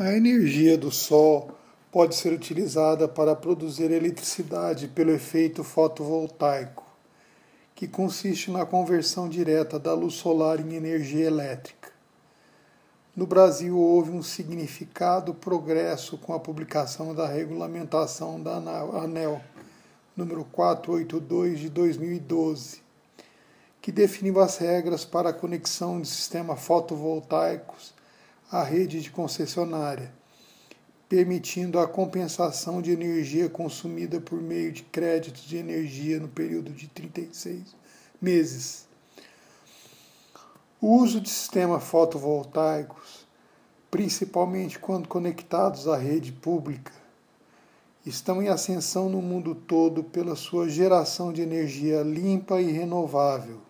A 0.00 0.12
energia 0.14 0.78
do 0.78 0.92
Sol 0.92 1.50
pode 1.90 2.14
ser 2.14 2.32
utilizada 2.32 3.08
para 3.08 3.34
produzir 3.34 3.90
eletricidade 3.90 4.86
pelo 4.86 5.10
efeito 5.10 5.64
fotovoltaico, 5.64 6.86
que 7.74 7.88
consiste 7.88 8.48
na 8.48 8.64
conversão 8.64 9.28
direta 9.28 9.76
da 9.76 9.92
luz 9.94 10.14
solar 10.14 10.60
em 10.60 10.74
energia 10.74 11.26
elétrica. 11.26 11.90
No 13.16 13.26
Brasil, 13.26 13.76
houve 13.76 14.12
um 14.12 14.22
significado 14.22 15.34
progresso 15.34 16.16
com 16.16 16.32
a 16.32 16.38
publicação 16.38 17.12
da 17.12 17.26
regulamentação 17.26 18.40
da 18.40 18.54
ANEL, 18.54 19.40
número 20.16 20.44
482 20.44 21.58
de 21.58 21.68
2012, 21.70 22.82
que 23.82 23.90
definiu 23.90 24.38
as 24.38 24.58
regras 24.58 25.04
para 25.04 25.30
a 25.30 25.34
conexão 25.34 26.00
de 26.00 26.06
sistemas 26.06 26.60
fotovoltaicos 26.60 27.97
à 28.50 28.62
rede 28.62 29.00
de 29.00 29.10
concessionária, 29.10 30.12
permitindo 31.08 31.78
a 31.78 31.86
compensação 31.86 32.80
de 32.80 32.90
energia 32.90 33.48
consumida 33.48 34.20
por 34.20 34.40
meio 34.40 34.72
de 34.72 34.82
créditos 34.82 35.42
de 35.42 35.56
energia 35.56 36.18
no 36.18 36.28
período 36.28 36.70
de 36.72 36.88
36 36.88 37.74
meses. 38.20 38.86
O 40.80 40.96
uso 40.96 41.20
de 41.20 41.28
sistemas 41.28 41.84
fotovoltaicos, 41.84 43.26
principalmente 43.90 44.78
quando 44.78 45.08
conectados 45.08 45.88
à 45.88 45.96
rede 45.96 46.32
pública, 46.32 46.92
estão 48.06 48.42
em 48.42 48.48
ascensão 48.48 49.08
no 49.08 49.20
mundo 49.20 49.54
todo 49.54 50.04
pela 50.04 50.36
sua 50.36 50.68
geração 50.68 51.32
de 51.32 51.42
energia 51.42 52.02
limpa 52.02 52.60
e 52.60 52.70
renovável, 52.70 53.60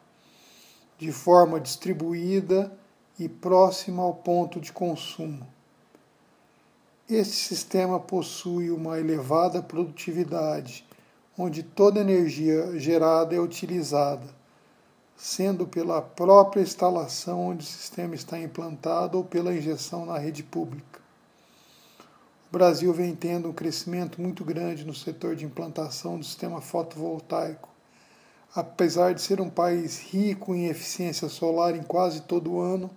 de 0.99 1.11
forma 1.11 1.61
distribuída 1.61 2.73
e 3.19 3.29
próxima 3.29 4.03
ao 4.03 4.15
ponto 4.15 4.61
de 4.61 4.73
consumo. 4.73 5.47
Este 7.09 7.35
sistema 7.35 7.99
possui 7.99 8.71
uma 8.71 8.99
elevada 8.99 9.63
produtividade, 9.63 10.87
onde 11.37 11.63
toda 11.63 12.01
energia 12.01 12.79
gerada 12.79 13.35
é 13.35 13.41
utilizada, 13.41 14.27
sendo 15.17 15.67
pela 15.67 16.03
própria 16.03 16.61
instalação 16.61 17.41
onde 17.49 17.65
o 17.65 17.67
sistema 17.67 18.15
está 18.15 18.39
implantado 18.39 19.19
ou 19.19 19.25
pela 19.25 19.55
injeção 19.55 20.05
na 20.05 20.19
rede 20.19 20.43
pública. 20.43 21.01
O 22.49 22.53
Brasil 22.53 22.93
vem 22.95 23.15
tendo 23.15 23.49
um 23.49 23.53
crescimento 23.53 24.23
muito 24.23 24.45
grande 24.45 24.85
no 24.85 24.95
setor 24.95 25.35
de 25.35 25.45
implantação 25.45 26.19
do 26.19 26.25
sistema 26.25 26.61
fotovoltaico. 26.61 27.69
Apesar 28.55 29.13
de 29.13 29.21
ser 29.21 29.41
um 29.41 29.51
país 29.51 29.99
rico 29.99 30.55
em 30.55 30.67
eficiência 30.67 31.29
solar 31.29 31.75
em 31.77 31.83
quase 31.83 32.23
todo 32.23 32.53
o 32.53 32.61
ano, 32.61 32.91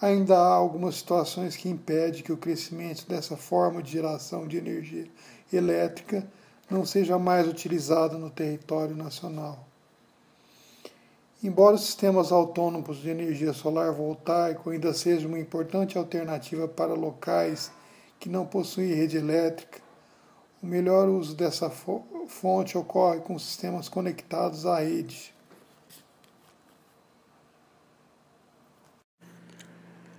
ainda 0.00 0.38
há 0.38 0.54
algumas 0.54 0.96
situações 0.96 1.56
que 1.56 1.68
impedem 1.68 2.22
que 2.22 2.32
o 2.32 2.36
crescimento 2.36 3.06
dessa 3.06 3.36
forma 3.36 3.82
de 3.82 3.92
geração 3.92 4.46
de 4.48 4.56
energia 4.56 5.06
elétrica 5.52 6.26
não 6.70 6.86
seja 6.86 7.18
mais 7.18 7.46
utilizado 7.46 8.16
no 8.16 8.30
território 8.30 8.96
nacional. 8.96 9.66
Embora 11.42 11.74
os 11.74 11.84
sistemas 11.84 12.30
autônomos 12.30 12.98
de 12.98 13.08
energia 13.08 13.52
solar 13.52 13.92
voltaico 13.92 14.70
ainda 14.70 14.92
sejam 14.92 15.30
uma 15.30 15.38
importante 15.38 15.96
alternativa 15.96 16.68
para 16.68 16.92
locais 16.92 17.72
que 18.18 18.28
não 18.28 18.46
possuem 18.46 18.92
rede 18.92 19.16
elétrica, 19.16 19.80
o 20.62 20.66
melhor 20.66 21.08
uso 21.08 21.34
dessa 21.34 21.70
fonte 22.28 22.76
ocorre 22.76 23.20
com 23.20 23.38
sistemas 23.38 23.88
conectados 23.88 24.66
à 24.66 24.80
rede. 24.80 25.34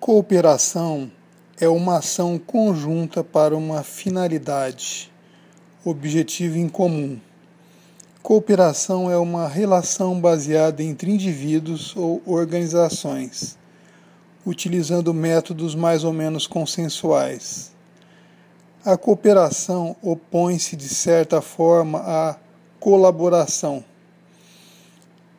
Cooperação 0.01 1.11
é 1.59 1.67
uma 1.67 1.99
ação 1.99 2.39
conjunta 2.39 3.23
para 3.23 3.55
uma 3.55 3.83
finalidade, 3.83 5.11
objetivo 5.85 6.57
em 6.57 6.67
comum. 6.67 7.19
Cooperação 8.23 9.11
é 9.11 9.17
uma 9.17 9.47
relação 9.47 10.19
baseada 10.19 10.81
entre 10.81 11.11
indivíduos 11.11 11.95
ou 11.95 12.19
organizações, 12.25 13.55
utilizando 14.43 15.13
métodos 15.13 15.75
mais 15.75 16.03
ou 16.03 16.11
menos 16.11 16.47
consensuais. 16.47 17.71
A 18.83 18.97
cooperação 18.97 19.95
opõe-se, 20.01 20.75
de 20.75 20.89
certa 20.89 21.43
forma, 21.43 21.99
à 21.99 22.37
colaboração 22.79 23.85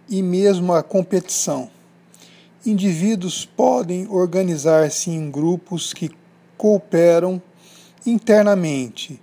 e 0.08 0.22
mesmo 0.22 0.72
à 0.72 0.84
competição. 0.84 1.68
Indivíduos 2.64 3.44
podem 3.44 4.06
organizar-se 4.08 5.10
em 5.10 5.28
grupos 5.28 5.92
que 5.92 6.08
cooperam 6.56 7.42
internamente 8.06 9.20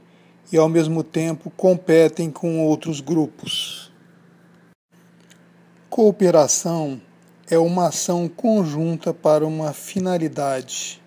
e, 0.52 0.58
ao 0.58 0.68
mesmo 0.68 1.06
tempo, 1.06 1.50
competem 1.50 2.30
com 2.30 2.60
outros 2.60 3.00
grupos. 3.00 3.94
Cooperação 5.90 7.00
é 7.50 7.58
uma 7.58 7.88
ação 7.88 8.28
conjunta 8.28 9.14
para 9.14 9.48
uma 9.48 9.72
finalidade, 9.72 11.02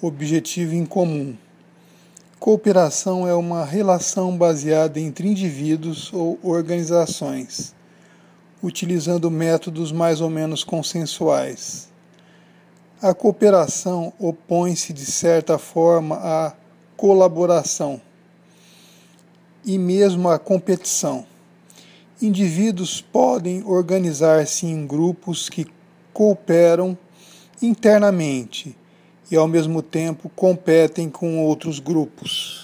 objetivo 0.00 0.72
em 0.72 0.86
comum. 0.86 1.36
Cooperação 2.38 3.26
é 3.26 3.34
uma 3.34 3.64
relação 3.64 4.38
baseada 4.38 5.00
entre 5.00 5.26
indivíduos 5.26 6.12
ou 6.12 6.38
organizações 6.44 7.75
utilizando 8.66 9.30
métodos 9.30 9.92
mais 9.92 10.20
ou 10.20 10.28
menos 10.28 10.64
consensuais. 10.64 11.88
A 13.00 13.14
cooperação 13.14 14.12
opõe-se, 14.18 14.92
de 14.92 15.06
certa 15.06 15.56
forma, 15.56 16.16
à 16.16 16.52
colaboração 16.96 18.00
e 19.64 19.78
mesmo 19.78 20.28
à 20.28 20.36
competição. 20.36 21.24
Indivíduos 22.20 23.00
podem 23.00 23.62
organizar-se 23.64 24.66
em 24.66 24.84
grupos 24.84 25.48
que 25.48 25.66
cooperam 26.12 26.98
internamente 27.62 28.76
e, 29.30 29.36
ao 29.36 29.46
mesmo 29.46 29.80
tempo, 29.80 30.28
competem 30.34 31.08
com 31.08 31.38
outros 31.44 31.78
grupos. 31.78 32.55